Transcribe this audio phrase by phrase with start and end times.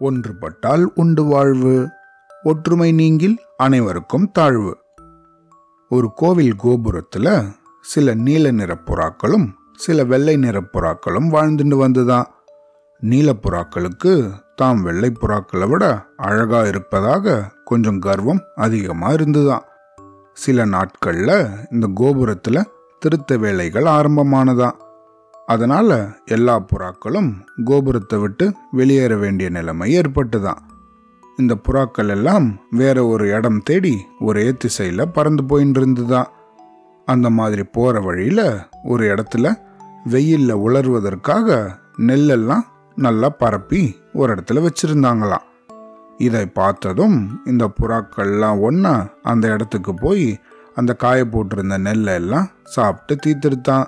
[0.00, 1.88] ஒன்றுபட்டால் உண்டு வாழ்வு.
[2.42, 4.78] ஒற்றுமை நீங்கில் அனைவருக்கும் தாழ்வு.
[5.88, 7.44] ஒரு கோவில் கோபுரத்துல
[7.82, 12.24] சில நீல நிற புறாக்களும் சில வெள்ளை நிற புறாக்களும் வாழ்ந்துட்டு வந்துதான்
[13.00, 19.64] நீல புறாக்களுக்கு தாம் வெள்ளை புறாக்களை விட அழகா இருப்பதாக கொஞ்சம் கர்வம் அதிகமா இருந்துதான்
[20.32, 22.64] சில நாட்கள்ல இந்த கோபுரத்துல
[22.98, 24.76] திருத்த வேலைகள் ஆரம்பமானதான்
[25.46, 27.32] அதனால் எல்லா புறாக்களும்
[27.64, 30.58] கோபுரத்தை விட்டு வெளியேற வேண்டிய நிலைமை ஏற்பட்டுதான்.
[31.36, 36.26] இந்த புறாக்கள் எல்லாம் வேற ஒரு இடம் தேடி ஒரே திசையில் பறந்து போயின்னு இருந்துதான்
[37.06, 39.54] அந்த மாதிரி போகிற வழியில் ஒரு இடத்துல
[40.08, 42.60] வெயில்ல உலர்வதற்காக நெல்லெல்லாம்
[42.94, 45.52] நல்லா பரப்பி ஒரு இடத்துல வச்சுருந்தாங்களாம்.
[46.18, 50.40] இதை பார்த்ததும் இந்த புறாக்கள்லாம் ஒன்றா அந்த இடத்துக்கு போய்
[50.74, 53.86] அந்த காய போட்டிருந்த நெல்லை எல்லாம் சாப்பிட்டு தீர்த்துடுத்தான்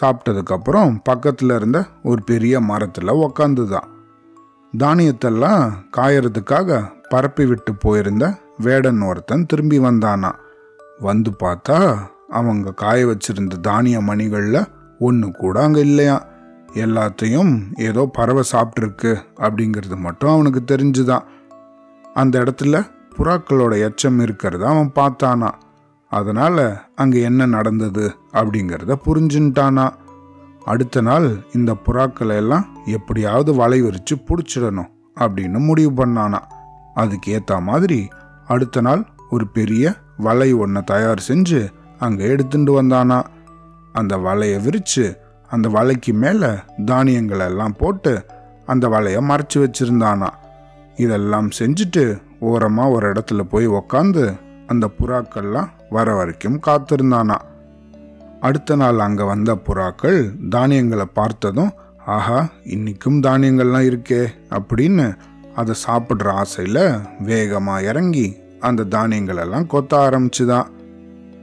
[0.00, 3.90] சாப்பிட்டதுக்கப்புறம் பக்கத்தில் இருந்த ஒரு பெரிய மரத்தில் உக்காந்துதான்.
[4.78, 10.32] தானியத்தெல்லாம் காயறதுக்காக பரப்பி விட்டு போயிருந்த வேடன் ஒருத்தன் திரும்பி வந்தானா.
[10.98, 14.66] வந்து பார்த்தா அவங்க காய வச்சிருந்த தானிய மணிகளில்
[14.98, 16.26] ஒன்று கூட அங்கே இல்லையா.
[16.74, 21.22] எல்லாத்தையும் ஏதோ பறவை சாப்பிட்ருக்கு அப்படிங்கிறது மட்டும் அவனுக்கு தெரிஞ்சுதான்.
[22.14, 25.50] அந்த இடத்துல புறாக்களோட எச்சம் இருக்கிறத அவன் பார்த்தானா.
[26.12, 29.86] அதனால் அங்கே என்ன நடந்தது அப்படிங்கிறத புரிஞ்சுட்டானா
[30.64, 34.90] அடுத்த நாள் இந்த புறாக்களை எல்லாம் எப்படியாவது வலை விரித்து பிடிச்சிடணும்
[35.20, 36.40] அப்படின்னு முடிவு பண்ணானா.
[36.94, 38.08] அதுக்கு மாதிரி
[38.46, 41.60] அடுத்த நாள் ஒரு பெரிய வலை ஒன்றை தயார் செஞ்சு
[41.98, 43.18] அங்கே எடுத்துட்டு வந்தானா.
[43.92, 45.06] அந்த வலையை விரித்து
[45.48, 46.50] அந்த வலைக்கு மேலே
[46.84, 48.26] தானியங்களை எல்லாம் போட்டு
[48.66, 50.30] அந்த வலையை மறைச்சி வச்சிருந்தானா.
[50.96, 52.04] இதெல்லாம் செஞ்சுட்டு
[52.38, 54.24] ஓரமாக ஒரு இடத்துல போய் உக்காந்து
[54.66, 57.36] அந்த புறாக்கள்லாம் வர வரைக்கும் காத்திருந்தானா.
[58.40, 60.18] அடுத்த நாள் அங்கே வந்த புறாக்கள்
[60.48, 61.72] தானியங்களை பார்த்ததும்
[62.06, 65.06] ஆஹா இன்னைக்கும் தானியங்கள்லாம் இருக்கே அப்படின்னு
[65.54, 66.82] அதை சாப்பிட்ற ஆசையில்
[67.20, 68.26] வேகமாக இறங்கி
[68.60, 70.68] அந்த தானியங்களெல்லாம் கொத்த ஆரம்பிச்சுதான்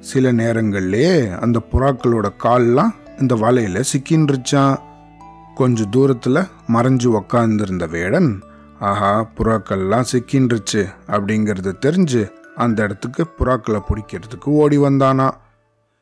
[0.00, 4.76] சில நேரங்கள்லேயே அந்த புறாக்களோட கால்லாம் இந்த வலையில் சிக்கின்றுச்சான்
[5.54, 8.30] கொஞ்ச தூரத்தில் மறைஞ்சு உக்காந்துருந்த வேடன்
[8.82, 12.22] ஆஹா புறாக்கள்லாம் சிக்கின்றுச்சு அப்படிங்கிறது தெரிஞ்சு
[12.56, 15.30] அந்த இடத்துக்கு புறாக்களை பிடிக்கிறதுக்கு ஓடி வந்தானா.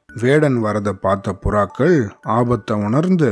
[0.09, 3.31] வேடன் வரதை பார்த்த புறாக்கள் ஆபத்தை உணர்ந்து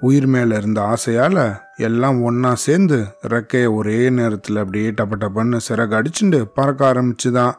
[0.00, 1.40] உயிர் மேலே இருந்த ஆசையால்
[1.76, 7.54] எல்லாம் ஒன்றா சேர்ந்து ரெக்கையை ஒரே நேரத்தில் அப்படியே டப்ப டப்பன்னு சிறகு அடிச்சுண்டு பறக்க ஆரம்பிச்சுதான்.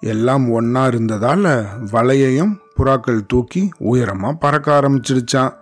[0.00, 1.48] எல்லாம் ஒன்றா இருந்ததால்
[1.92, 5.52] வலையையும் புறாக்கள் தூக்கி உயரமாக பறக்க ஆரம்பிச்சிடுச்சான்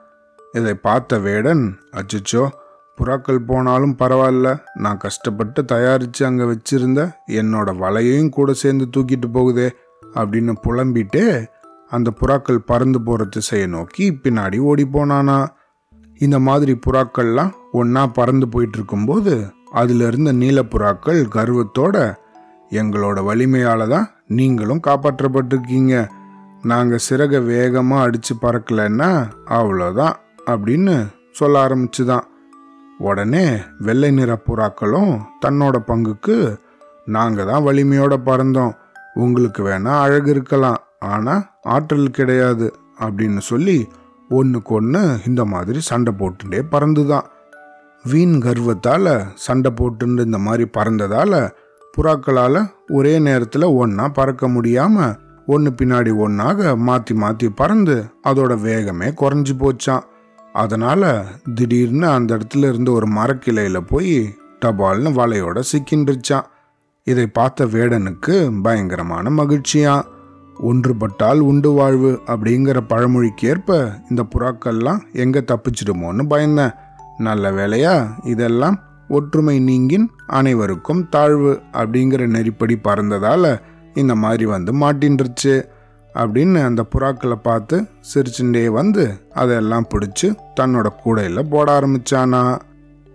[0.52, 2.48] இதை பார்த்த வேடன் அச்சிச்சோ
[3.00, 4.58] புறாக்கள் போனாலும் பரவாயில்ல.
[4.74, 9.70] நான் கஷ்டப்பட்டு தயாரித்து அங்கே வச்சிருந்த என்னோட வலையையும் கூட சேர்ந்து தூக்கிட்டு போகுதே
[10.14, 11.46] அப்படின்னு புலம்பிட்டே
[11.90, 15.46] அந்த புறாக்கள் பறந்து போகிற திசையை நோக்கி பின்னாடி ஓடி போனானா.
[16.18, 22.14] இந்த மாதிரி புறாக்கள்லாம் ஒன்றா பறந்து போயிட்டு இருக்கும்போது அதுல இருந்த நீல புறாக்கள் கர்வத்தோட
[22.70, 26.08] எங்களோட வலிமையால் தான் நீங்களும் காப்பாற்றப்பட்டிருக்கீங்க.
[26.62, 30.14] நாங்கள் சிறகை வேகமாக அடித்து பறக்கலைன்னா அவ்வளோதான்
[30.46, 32.26] அப்படின்னு சொல்ல ஆரம்பிச்சுதான்.
[33.00, 33.44] உடனே
[33.78, 35.12] வெள்ளை நிற புறாக்களும்
[35.44, 36.36] தன்னோட பங்குக்கு
[37.06, 38.74] நாங்கள் தான் வலிமையோட பறந்தோம்.
[39.14, 42.66] உங்களுக்கு வேணா அழகு இருக்கலாம் ஆனால் ஆற்றல் கிடையாது
[43.00, 43.78] அப்படின்னு சொல்லி
[44.30, 47.26] ஒன்றுக்கு ஒன்று இந்த மாதிரி சண்டை போட்டுட்டே பறந்துதான்.
[48.04, 51.40] வீண் கர்வத்தால் சண்டை போட்டுன்னு இந்த மாதிரி பறந்ததால்
[51.94, 57.96] புறாக்களால் ஒரே நேரத்தில் ஒன்றா பறக்க முடியாமல் ஒன்று பின்னாடி ஒன்றாக மாற்றி மாற்றி பறந்து
[58.28, 60.06] அதோட வேகமே குறைஞ்சி போச்சான்
[60.52, 61.24] அதனால்
[61.54, 66.48] திடீர்னு அந்த இடத்துல இருந்து ஒரு மரக்கிளையில் போய் டபால்னு வலையோட சிக்கின்றுச்சான்.
[67.04, 70.02] இதை பார்த்த வேடனுக்கு பயங்கரமான மகிழ்ச்சியான்
[70.62, 76.74] ஒன்றுபட்டால் உண்டு வாழ்வு அப்படிங்கிற பழமொழிக்கு ஏற்ப இந்த புறாக்கள்லாம் எங்கே தப்பிச்சிடுமோன்னு பயந்தேன்.
[77.18, 83.60] நல்ல வேலையா இதெல்லாம் ஒற்றுமை நீங்கின் அனைவருக்கும் தாழ்வு அப்படிங்கிற நெறிப்படி பறந்ததால்
[83.94, 85.64] இந்த மாதிரி வந்து மாட்டின்றுச்சு.
[86.14, 87.84] அப்படின்னு அந்த புறாக்களை பார்த்து
[88.14, 92.58] சிரிச்சுட்டே வந்து அதெல்லாம் பிடிச்சி தன்னோட கூடையில் போட ஆரம்பிச்சானா.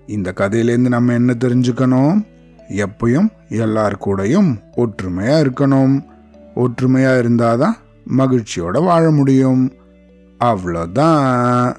[0.07, 2.25] இந்த கதையிலேருந்து நம்ம என்ன தெரிஞ்சுக்கணும்?
[2.69, 6.03] எப்பயும் எல்லார் கூடயும் ஒற்றுமையாக இருக்கணும்.
[6.55, 7.73] ஒற்றுமையா இருந்தாதான்
[8.17, 9.73] மகிழ்ச்சியோட வாழ முடியும்.
[10.39, 11.75] அவ்வளோதான்.